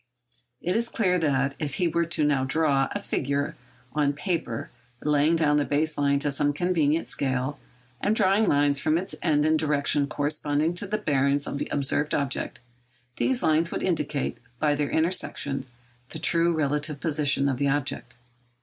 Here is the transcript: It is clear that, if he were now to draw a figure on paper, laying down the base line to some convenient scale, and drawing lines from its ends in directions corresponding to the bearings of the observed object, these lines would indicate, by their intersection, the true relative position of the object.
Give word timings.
It 0.63 0.75
is 0.75 0.89
clear 0.89 1.19
that, 1.19 1.53
if 1.59 1.75
he 1.75 1.87
were 1.87 2.09
now 2.17 2.41
to 2.41 2.47
draw 2.47 2.87
a 2.91 2.99
figure 2.99 3.55
on 3.93 4.13
paper, 4.13 4.71
laying 5.03 5.35
down 5.35 5.57
the 5.57 5.63
base 5.63 5.95
line 5.95 6.17
to 6.21 6.31
some 6.31 6.53
convenient 6.53 7.07
scale, 7.07 7.59
and 8.01 8.15
drawing 8.15 8.47
lines 8.47 8.79
from 8.79 8.97
its 8.97 9.13
ends 9.21 9.45
in 9.45 9.57
directions 9.57 10.07
corresponding 10.09 10.73
to 10.73 10.87
the 10.87 10.97
bearings 10.97 11.45
of 11.45 11.59
the 11.59 11.67
observed 11.69 12.15
object, 12.15 12.61
these 13.17 13.43
lines 13.43 13.69
would 13.69 13.83
indicate, 13.83 14.39
by 14.57 14.73
their 14.73 14.89
intersection, 14.89 15.67
the 16.09 16.17
true 16.17 16.51
relative 16.55 16.99
position 16.99 17.47
of 17.47 17.57
the 17.57 17.69
object. 17.69 18.17